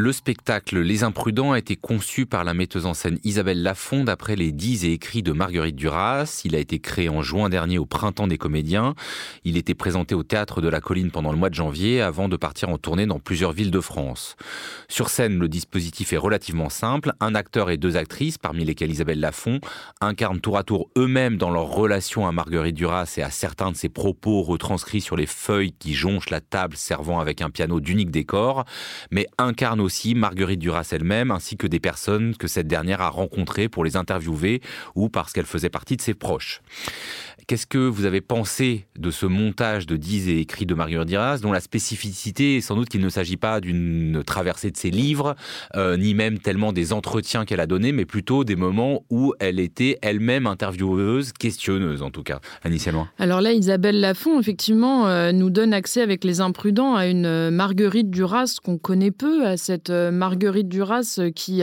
[0.00, 4.36] Le spectacle Les Imprudents a été conçu par la metteuse en scène Isabelle Lafond d'après
[4.36, 6.40] les dix et écrits de Marguerite Duras.
[6.44, 8.94] Il a été créé en juin dernier au Printemps des comédiens.
[9.42, 12.36] Il était présenté au Théâtre de la Colline pendant le mois de janvier avant de
[12.36, 14.36] partir en tournée dans plusieurs villes de France.
[14.86, 17.12] Sur scène, le dispositif est relativement simple.
[17.18, 19.58] Un acteur et deux actrices, parmi lesquelles Isabelle Lafont,
[20.00, 23.76] incarnent tour à tour eux-mêmes dans leur relation à Marguerite Duras et à certains de
[23.76, 28.12] ses propos retranscrits sur les feuilles qui jonchent la table servant avec un piano d'unique
[28.12, 28.64] décor,
[29.10, 33.70] mais incarnent aussi Marguerite Duras elle-même, ainsi que des personnes que cette dernière a rencontrées
[33.70, 34.60] pour les interviewer
[34.94, 36.60] ou parce qu'elle faisait partie de ses proches.
[37.46, 41.38] Qu'est-ce que vous avez pensé de ce montage de 10 et écrits de Marguerite Duras,
[41.38, 45.34] dont la spécificité est sans doute qu'il ne s'agit pas d'une traversée de ses livres,
[45.74, 49.60] euh, ni même tellement des entretiens qu'elle a donnés, mais plutôt des moments où elle
[49.60, 52.40] était elle-même intervieweuse, questionneuse en tout cas.
[52.66, 53.08] Initialement.
[53.18, 57.50] Alors là, Isabelle Lafont, effectivement, euh, nous donne accès avec les imprudents à une euh,
[57.50, 61.62] Marguerite Duras qu'on connaît peu, à cette Marguerite Duras qui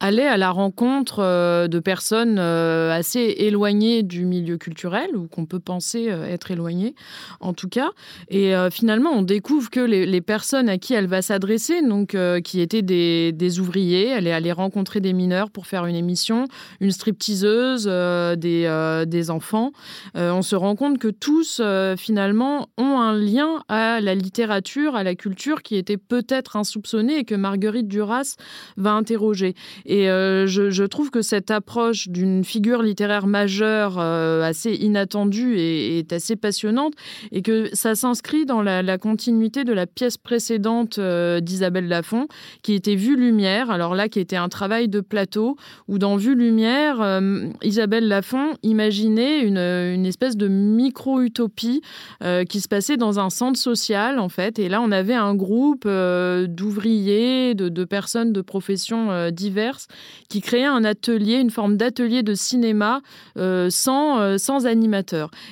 [0.00, 6.10] allait à la rencontre de personnes assez éloignées du milieu culturel ou qu'on peut penser
[6.10, 6.94] euh, être éloigné,
[7.40, 7.90] en tout cas.
[8.28, 12.40] Et euh, finalement, on découvre que les, personnes à qui elle va s'adresser, donc euh,
[12.40, 16.46] qui étaient des, ouvriers, elle est allée rencontrer des mineurs pour faire une émission,
[16.80, 19.72] une stripteaseuse, des, des enfants.
[20.14, 21.60] on se rend compte que tous,
[21.98, 27.24] finalement, ont un lien à la littérature, à la culture qui était peut-être insoupçonnée et
[27.24, 28.36] que Marguerite Duras
[28.76, 29.54] va interroger.
[29.84, 36.36] Et je, je, trouve que cette approche d'une figure littéraire majeure assez inattendue est assez
[36.36, 36.94] passionnante
[37.30, 42.26] et que ça s'inscrit dans la, continuité de la pièce précédente euh, d'Isabelle Lafont
[42.62, 43.70] qui était Vue Lumière.
[43.70, 45.56] Alors là, qui était un travail de plateau
[45.88, 51.80] où dans Vue Lumière, euh, Isabelle Lafont imaginait une, espèce de micro-utopie
[52.22, 54.58] euh, qui se passait dans un centre social en fait.
[54.58, 57.21] Et là, on avait un groupe d'ouvriers,
[57.54, 59.88] de, personnes de professions diverses
[60.28, 63.00] qui créaient un atelier, une forme d'atelier de cinéma
[63.36, 64.82] sans, sans animation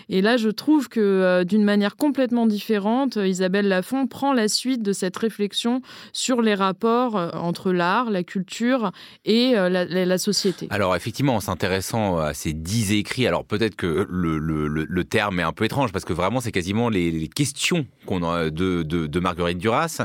[0.08, 4.48] et là, je trouve que euh, d'une manière complètement différente, euh, Isabelle Lafont prend la
[4.48, 8.92] suite de cette réflexion sur les rapports euh, entre l'art, la culture
[9.24, 10.66] et la, société.
[10.70, 15.52] Alors effectivement, en s'intéressant à ces dix écrits, alors peut-être que le, terme est un
[15.52, 20.04] peu étrange parce que vraiment c'est quasiment les, questions qu'on a de, de, Marguerite Duras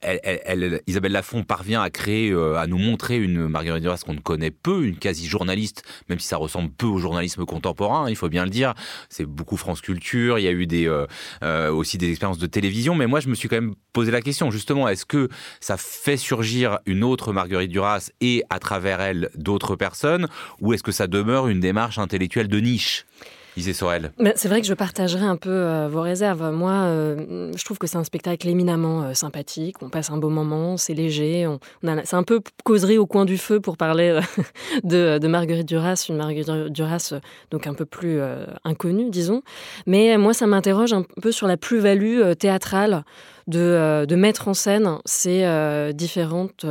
[0.00, 4.84] elle, Isabelle Lafont parvient euh, à nous montrer une Marguerite Duras qu'on ne connaît peu,
[4.84, 8.74] une quasi-journaliste, même si ça ressemble peu au journalisme contemporain, il faut bien le dire.
[9.08, 11.06] C'est beaucoup France Culture, il y a eu euh,
[11.42, 14.22] euh, aussi des expériences de télévision, mais moi je me suis quand même posé la
[14.22, 15.28] question, justement, est-ce que
[15.60, 20.28] ça fait surgir une autre Marguerite Duras et à travers elle d'autres personnes,
[20.60, 23.06] ou est-ce que ça demeure une démarche intellectuelle de niche?
[23.62, 24.12] Sorel.
[24.34, 26.50] C'est vrai que je partagerai un peu euh, vos réserves.
[26.50, 29.76] Moi, euh, je trouve que c'est un spectacle éminemment euh, sympathique.
[29.80, 31.46] On passe un beau moment, c'est léger.
[31.46, 31.60] On,
[32.04, 34.18] c'est un peu causerie au coin du feu pour parler
[34.84, 37.14] de, Marguerite Duras, une Marguerite Duras
[37.50, 38.20] donc un peu plus
[38.64, 39.42] inconnue, disons.
[39.86, 43.04] Mais moi, ça m'interroge un peu sur la plus-value théâtrale
[43.46, 46.66] de, de, mettre en scène ces, différentes,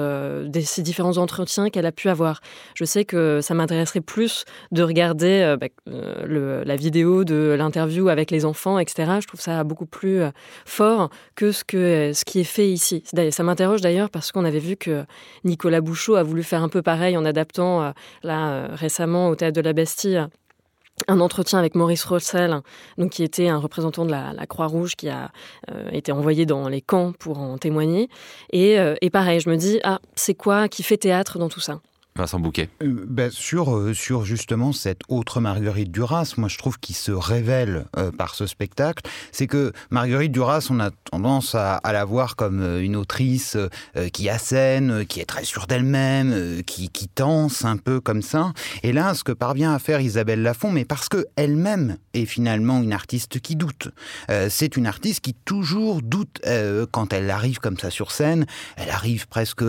[0.64, 2.42] ces différents entretiens qu'elle a pu avoir.
[2.76, 8.46] Je sais que ça m'intéresserait plus de regarder bah, la vidéo de l'interview avec les
[8.46, 9.14] enfants, etc.
[9.22, 10.32] Je trouve ça beaucoup plus euh,
[10.66, 13.04] fort que ce, euh, qui est fait ici.
[13.32, 15.06] Ça m'interroge d'ailleurs parce qu'on avait vu que
[15.44, 17.92] Nicolas Bouchot a voulu faire un peu pareil en adaptant, euh,
[18.24, 20.28] là, récemment, au Théâtre de la Bastille,
[21.08, 22.62] un entretien avec Maurice Rossel,
[22.98, 25.32] donc qui était un représentant de la, Croix-Rouge qui a
[25.92, 28.10] été envoyé dans les camps pour en témoigner.
[28.52, 31.80] Et, et pareil, je me dis, ah, c'est quoi qui fait théâtre dans tout ça?
[32.16, 36.78] Vincent Bouquet euh, ben, sur, euh, sur justement cette autre Marguerite Duras, moi je trouve
[36.80, 41.80] qu'il se révèle euh, par ce spectacle, c'est que Marguerite Duras, on a tendance à,
[41.84, 43.56] la voir comme une autrice
[44.14, 48.52] qui assène, qui est très sûre d'elle-même, qui, qui tense un peu comme ça.
[48.82, 52.94] Et là, ce que parvient à faire Isabelle Lafont, mais parce qu'elle-même est finalement une
[52.94, 53.90] artiste qui doute.
[54.50, 56.42] c'est une artiste qui toujours doute
[56.92, 58.48] quand elle arrive comme ça sur scène.
[58.76, 59.64] Elle arrive presque,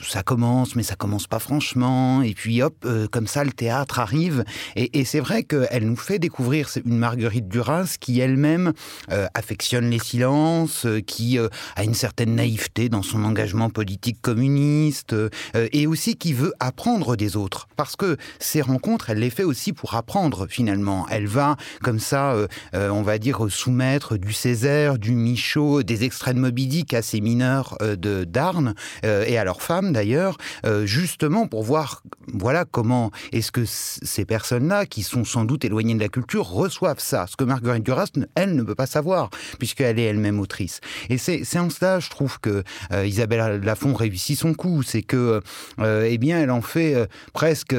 [0.00, 3.98] ça commence, mais ça commence pas franchement, et puis hop, euh, comme ça, le théâtre
[3.98, 4.44] arrive.
[4.76, 8.72] Et, c'est vrai qu'elle nous fait découvrir une Marguerite Duras qui elle-même
[9.10, 15.14] euh, affectionne les silences, euh, qui a une certaine naïveté dans son engagement politique communiste,
[15.54, 17.66] et aussi qui veut apprendre des autres.
[17.76, 21.06] Parce que ces rencontres, elle les fait aussi pour apprendre finalement.
[21.10, 22.36] Elle va comme ça,
[22.72, 28.24] on va dire, soumettre du Césaire, du Michaud, des extraits de à ces mineurs de
[28.24, 30.36] d'Arnes, et à leurs femmes d'ailleurs,
[30.84, 32.02] justement pour voir,
[32.32, 37.00] voilà, comment est-ce que ces personnes-là, qui sont sans doute éloignées de la culture, reçoivent
[37.00, 40.80] ça, ce que Marguerite Duras, elle, ne peut pas savoir, puisqu'elle est elle-même autrice.
[41.08, 42.62] Et c'est en cela, je trouve, que
[42.92, 45.40] euh, Isabelle Lafont réussit son coup, c'est que,
[45.80, 47.74] euh, eh bien, elle en fait euh, presque,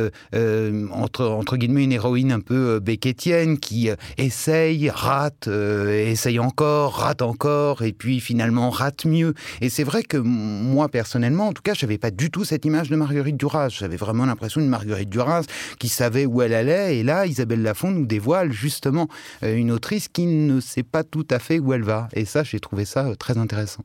[0.91, 7.83] entre, entre guillemets, une héroïne un peu béquetienne, qui essaye, rate, essaye encore, rate encore,
[7.83, 9.33] et puis finalement rate mieux.
[9.61, 12.65] Et c'est vrai que moi, personnellement, en tout cas, je n'avais pas du tout cette
[12.65, 13.42] image de Marguerite Duras.
[13.69, 15.43] J'avais vraiment l'impression d'une Marguerite Duras
[15.79, 16.97] qui savait où elle allait.
[16.97, 19.07] Et là, Isabelle Lafont nous dévoile justement
[19.43, 22.07] euh, une autrice qui ne sait pas tout à fait où elle va.
[22.13, 23.83] Et ça, j'ai trouvé ça euh, très intéressant.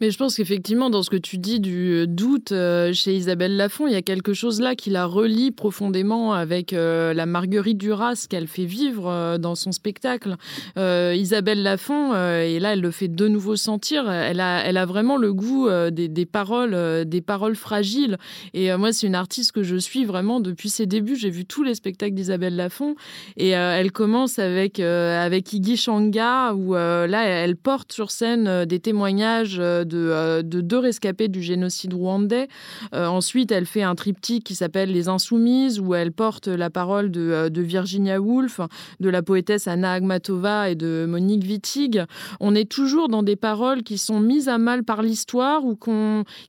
[0.00, 3.56] Mais je pense qu'effectivement, dans ce que tu dis du euh, doute euh, chez Isabelle
[3.56, 7.78] Lafont, il y a quelque chose là qui la relie profondément avec euh, la Marguerite
[7.78, 10.36] Duras qu'elle fait vivre dans son spectacle.
[10.76, 15.16] Isabelle Lafont, et là, elle le fait de nouveau sentir, elle a, elle a vraiment
[15.16, 18.18] le goût des, des paroles, des paroles fragiles.
[18.54, 21.16] Et moi, c'est une artiste que je suis vraiment depuis ses débuts.
[21.16, 22.96] J'ai vu tous les spectacles d'Isabelle Lafont.
[23.36, 29.61] Et elle commence avec, avec Iggy Shanga, où là, elle porte sur scène des témoignages
[29.62, 32.48] euh, euh, de, deux rescapés du génocide rwandais.
[32.94, 37.10] Euh, ensuite, elle fait un triptyque qui s'appelle Les Insoumises, où elle porte la parole
[37.10, 38.60] de, Virginia Woolf,
[39.00, 42.02] de la poétesse Anna Agmatova et de Monique Wittig.
[42.40, 45.76] On est toujours dans des paroles qui sont mises à mal par l'histoire ou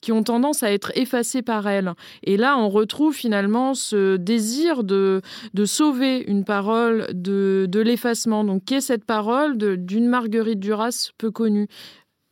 [0.02, 1.94] qui ont tendance à être effacées par elle.
[2.24, 5.22] Et là, on retrouve finalement ce désir de,
[5.66, 8.44] sauver une parole de, de l'effacement.
[8.44, 11.68] Donc, qu'est cette parole d'une Marguerite Duras peu connue?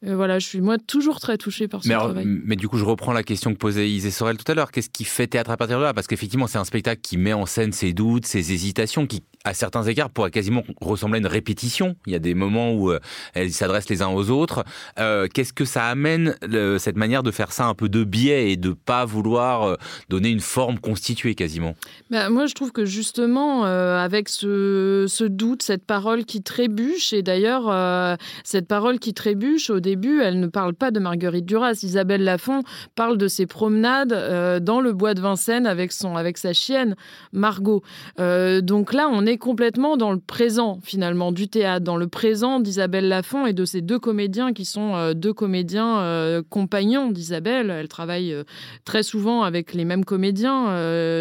[0.04, 2.26] Voilà, je suis moi toujours très touchée par ce mais travail.
[2.26, 4.72] Mais du coup, je reprends la question que posait Isée Sorel tout à l'heure.
[4.72, 5.94] Qu'est-ce qui fait théâtre à partir de là?
[5.94, 9.54] Parce qu'effectivement, c'est un spectacle qui met en scène ses doutes, ses hésitations, qui à
[9.54, 11.96] certains égards, pourrait quasiment ressembler à une répétition.
[12.06, 13.00] Il y a des moments où euh,
[13.34, 14.64] elles s'adressent les uns aux autres.
[15.00, 16.36] Euh, qu'est-ce que ça amène,
[16.78, 19.76] cette manière de faire ça un peu de biais et de pas vouloir euh,
[20.10, 21.76] donner une forme constituée quasiment?
[22.10, 28.18] Bah, Moi, je trouve que justement, avec ce, doute, cette parole qui trébuche, et d'ailleurs,
[28.44, 31.80] cette parole qui trébuche, au début, elle ne parle pas de Marguerite Duras.
[31.84, 32.64] Isabelle Lafont
[32.96, 36.96] parle de ses promenades dans le bois de Vincennes avec, son, avec sa chienne,
[37.34, 37.82] Margot.
[38.18, 43.08] donc là, on est complètement dans le présent, finalement, du théâtre, dans le présent d'Isabelle
[43.08, 47.70] Lafont et de ces deux comédiens qui sont euh, deux comédiens euh, compagnons d'Isabelle.
[47.70, 48.44] Elle travaille euh,
[48.86, 50.52] très souvent avec les mêmes comédiens.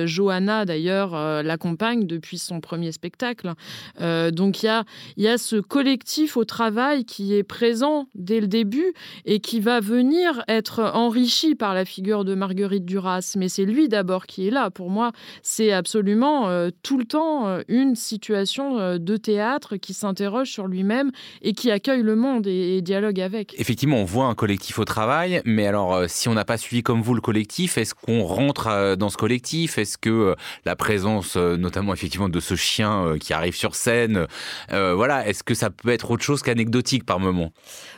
[0.06, 1.12] Johanna, d'ailleurs,
[1.42, 3.52] l'accompagne depuis son premier spectacle.
[3.98, 4.84] donc il y a,
[5.16, 8.92] y a ce collectif au travail qui est présent dès le début
[9.24, 13.34] et qui va venir être enrichi par la figure de Marguerite Duras.
[13.36, 14.70] Mais c'est lui d'abord qui est là.
[14.70, 15.12] Pour moi,
[15.42, 16.48] c'est absolument
[16.82, 21.10] tout le temps une situation euh, de théâtre qui s'interroge sur lui-même
[21.42, 23.54] et qui accueille le monde et, dialogue avec.
[23.58, 26.82] Effectivement, on voit un collectif au travail, mais alors euh, si on n'a pas suivi
[26.82, 29.78] comme vous le collectif, est-ce qu'on rentre euh, dans ce collectif?
[29.78, 34.26] Est-ce que la présence, notamment effectivement de ce chien qui arrive sur scène,
[34.70, 37.52] voilà, est-ce que ça peut être autre chose qu'anecdotique par moment?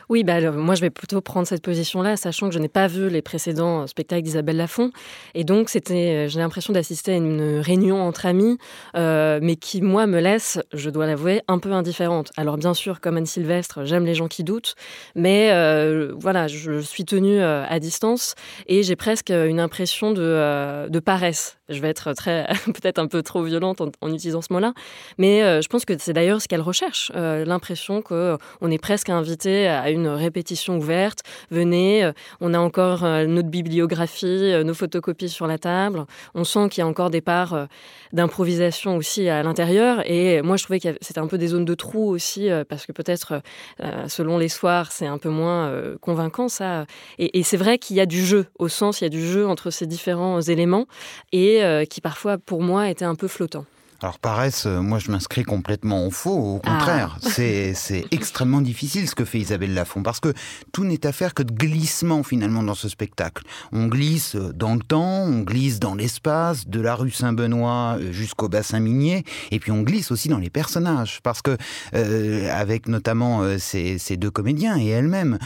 [0.09, 3.09] Oui, bah, moi je vais plutôt prendre cette position-là, sachant que je n'ai pas vu
[3.09, 4.91] les précédents spectacles d'Isabelle Lafont.
[5.33, 8.57] Et donc, c'était, j'ai l'impression d'assister à une réunion entre amis,
[8.95, 12.31] euh, mais qui, moi, me laisse, je dois l'avouer, un peu indifférente.
[12.35, 14.73] Alors, bien sûr, comme Anne Sylvestre, j'aime les gens qui doutent,
[15.15, 18.33] mais euh, voilà, je suis tenue euh, à distance
[18.67, 21.57] et j'ai presque une impression de, de paresse.
[21.69, 24.73] Je vais être très, peut-être un peu trop violente en, utilisant ce mot-là,
[25.17, 29.89] mais je pense que c'est d'ailleurs ce qu'elle recherche, l'impression qu'on est presque invité à
[29.89, 31.21] une répétition ouverte.
[31.51, 36.05] Venez, euh, on a encore euh, notre bibliographie, euh, nos photocopies sur la table.
[36.33, 37.67] On sent qu'il y a encore des parts
[38.11, 39.82] d'improvisation aussi à l'intérieur.
[40.05, 42.91] Et moi, je trouvais que c'était un peu des zones de trous aussi, parce que
[42.91, 43.41] peut-être,
[44.07, 45.71] selon les soirs, c'est un peu moins
[46.01, 46.85] convaincant, ça.
[47.19, 49.25] Et, et c'est vrai qu'il y a du jeu, au sens, il y a du
[49.25, 50.87] jeu entre ces différents éléments,
[51.31, 53.65] et qui parfois, pour moi, était un peu flottant.
[54.01, 56.69] Alors paresse, euh, moi je m'inscris complètement en faux, au ah.
[56.69, 57.17] contraire.
[57.21, 57.73] C'est
[58.11, 60.33] extrêmement difficile ce que fait Isabelle Lafont, parce que
[60.71, 63.43] tout n'est affaire que de glissement finalement dans ce spectacle.
[63.71, 68.49] On glisse dans le temps, on glisse dans l'espace, de la rue Saint-Benoît euh, jusqu'au
[68.49, 71.57] bassin minier, et puis on glisse aussi dans les personnages, parce que
[71.93, 75.39] euh, avec notamment ces, deux comédiens et elle-même,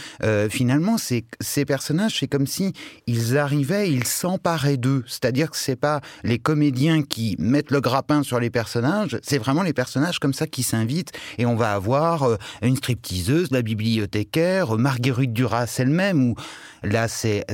[0.49, 2.73] finalement ces, ces personnages, c'est comme si
[3.05, 5.03] ils arrivaient, ils s'emparaient d'eux.
[5.07, 9.63] C'est-à-dire que c'est pas les comédiens qui mettent le grappin sur les personnages, c'est vraiment
[9.63, 11.11] les personnages comme ça qui s'invitent.
[11.37, 16.35] Et on va avoir euh, une stripteaseuse, la bibliothécaire, Marguerite Duras elle-même, où
[16.91, 17.45] là c'est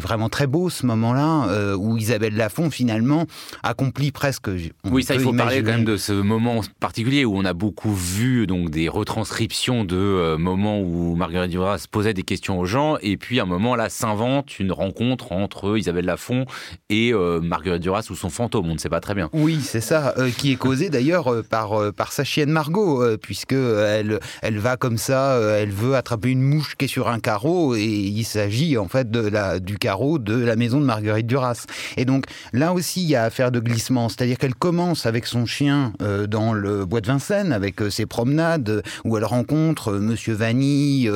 [0.00, 3.26] vraiment très beau ce moment-là euh, où Isabelle Lafont finalement
[3.62, 4.48] accomplit presque.
[4.84, 7.94] Oui, ça il faut parler quand même de ce moment particulier où on a beaucoup
[7.94, 12.96] vu donc des retranscriptions de euh, moments où Marguerite Duras posait des questions aux gens
[13.00, 16.44] et puis à un moment là s'invente une rencontre entre Isabelle Lafont
[16.90, 19.28] et Marguerite Duras ou son fantôme, on ne sait pas très bien.
[19.32, 24.58] Oui, c'est ça, qui est causé d'ailleurs par, par sa chienne Margot, puisque elle, elle
[24.58, 28.24] va comme ça, elle veut attraper une mouche qui est sur un carreau et il
[28.24, 31.66] s'agit en fait de la, du carreau de la maison de Marguerite Duras.
[31.96, 35.46] Et donc là aussi, il y a affaire de glissement, c'est-à-dire qu'elle commence avec son
[35.46, 40.00] chien euh, dans le bois de Vincennes, avec euh, ses promenades où elle rencontre euh,
[40.00, 41.10] Monsieur Vanille,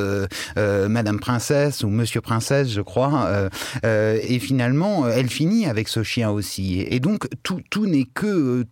[0.57, 3.49] Madame Princesse ou Monsieur Princesse, je crois,
[3.83, 6.81] et finalement, elle finit avec ce chien aussi.
[6.81, 8.65] Et donc tout, tout n'est que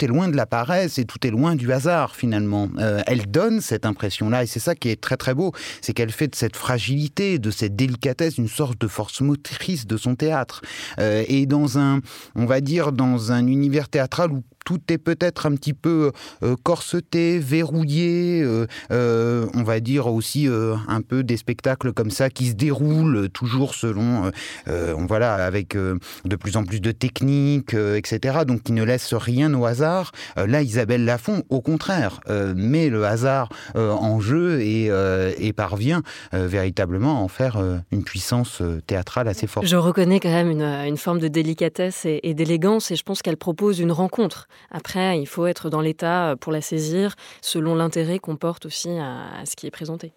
[0.00, 2.68] est loin de la paresse et tout est loin du hasard finalement.
[2.78, 6.12] Euh, elle donne cette impression-là et c'est ça qui est très très beau, c'est qu'elle
[6.12, 10.62] fait de cette fragilité, de cette délicatesse une sorte de force motrice de son théâtre.
[10.98, 12.00] Euh, et dans un,
[12.36, 16.12] on va dire, dans un univers théâtral où tout est peut-être un petit peu
[16.44, 18.40] euh, corseté, verrouillé.
[18.40, 23.28] Euh, euh, on va dire aussi un peu des spectacles comme ça qui se déroulent
[23.30, 24.30] toujours selon,
[24.66, 28.40] voilà, avec de plus en plus de techniques, etc.
[28.46, 30.12] Donc qui ne laissent rien au hasard.
[30.36, 37.28] là, Isabelle Lafont, au contraire, met le hasard en jeu et, parvient véritablement à en
[37.28, 37.60] faire
[37.90, 39.66] une puissance théâtrale assez forte.
[39.66, 43.80] Je reconnais quand même une, forme de délicatesse et d'élégance et je pense qu'elle propose
[43.80, 48.66] une rencontre après, il faut être dans l'état pour la saisir selon l'intérêt qu'on porte
[48.66, 50.12] aussi à, ce qui est présenté.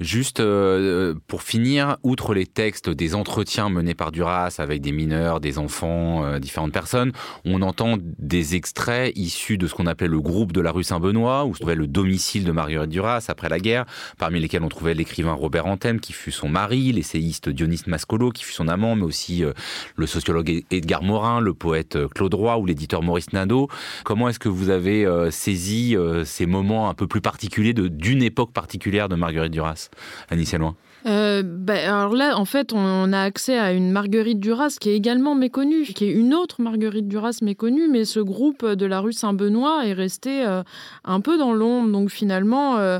[0.00, 5.40] Juste euh, pour finir, outre les textes des entretiens menés par Duras avec des mineurs,
[5.40, 7.12] des enfants, euh, différentes personnes,
[7.44, 11.44] on entend des extraits issus de ce qu'on appelait le groupe de la rue Saint-Benoît,
[11.44, 13.84] où se trouvait le domicile de Marguerite Duras après la guerre,
[14.18, 18.42] parmi lesquels on trouvait l'écrivain Robert Anthem, qui fut son mari, l'essayiste Dionys Mascolo, qui
[18.44, 19.52] fut son amant, mais aussi euh,
[19.96, 23.68] le sociologue Edgar Morin, le poète Claude Roy ou l'éditeur Maurice Nadeau.
[24.04, 29.08] Comment est-ce que vous avez saisi ces moments un peu plus particuliers d'une époque particulière
[29.08, 29.90] de Marguerite Duras,
[30.30, 34.76] Annie loin euh, bah, alors là, en fait, on a accès à une Marguerite Duras
[34.80, 38.86] qui est également méconnue, qui est une autre Marguerite Duras méconnue, mais ce groupe de
[38.86, 40.62] la rue Saint-Benoît est resté euh,
[41.04, 41.90] un peu dans l'ombre.
[41.92, 42.98] Donc finalement, euh,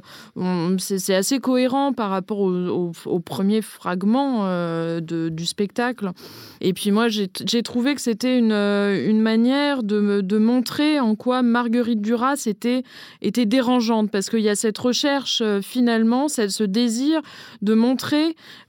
[0.79, 4.47] c'est assez cohérent par rapport au, au, premier fragment
[5.01, 6.11] du spectacle.
[6.61, 12.03] Et puis moi, j'ai trouvé que c'était une, manière de, de montrer en quoi Marguerite
[12.03, 12.83] Duras était,
[13.23, 17.23] était dérangeante, parce qu'il y a cette recherche finalement, ce désir
[17.63, 17.94] de montrer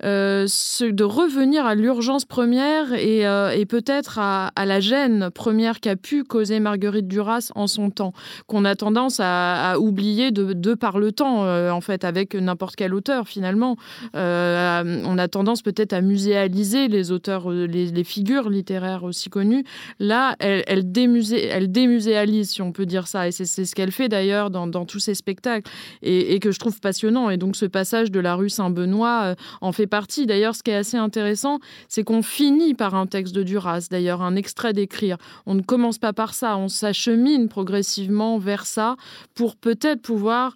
[0.04, 0.48] euh,
[0.82, 6.60] de revenir à l'urgence première et, euh, peut-être à, la gêne première qu'a pu causer
[6.60, 8.14] Marguerite Duras en son temps,
[8.48, 12.94] qu'on a tendance à, oublier de, par le temps, euh, en fait, avec n'importe quel
[12.94, 13.76] auteur finalement.
[14.14, 19.64] on a tendance peut-être à muséaliser les auteurs, les, figures littéraires aussi connues.
[20.00, 24.50] Là, elle, elle, démuséalise, si on peut dire ça, et c'est ce qu'elle fait d'ailleurs
[24.52, 25.70] dans, tous ses spectacles,
[26.04, 27.30] et que je trouve passionnant.
[27.30, 30.26] Et donc ce passage de la rue Saint-Benoît euh, en fait partie.
[30.26, 34.22] D'ailleurs, ce qui est assez intéressant, c'est qu'on finit par un texte de Duras, d'ailleurs
[34.22, 35.18] un extrait d'écrire.
[35.46, 38.96] On ne commence pas par ça, on s'achemine progressivement vers ça
[39.34, 40.56] pour peut-être pouvoir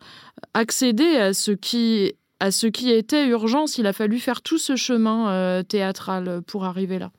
[0.54, 3.78] accéder à ce qui à ce qui était urgence.
[3.78, 7.12] Il a fallu faire tout ce chemin euh, théâtral pour arriver là.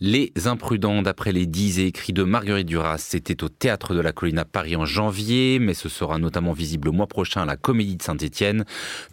[0.00, 4.12] Les Imprudents, d'après les dix et écrits de Marguerite Duras, c'était au Théâtre de la
[4.12, 7.56] Colline à Paris en janvier, mais ce sera notamment visible le mois prochain à la
[7.56, 8.64] Comédie de Saint-Étienne,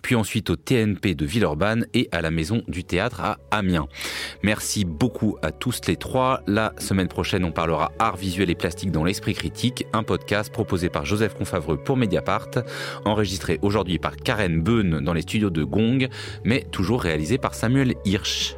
[0.02, 3.88] puis ensuite au TNP de Villeurbanne et à la Maison du Théâtre à Amiens.
[4.42, 6.42] Merci beaucoup à tous les trois.
[6.48, 10.90] La semaine prochaine, on parlera art visuel et plastique dans l'esprit critique, un podcast proposé
[10.90, 12.50] par Joseph Confavreux pour Mediapart,
[13.06, 16.10] enregistré aujourd'hui par Karen Beun dans les studios de Gong,
[16.44, 18.56] mais toujours réalisé par Samuel Hirsch.